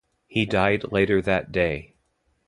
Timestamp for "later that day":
0.91-1.93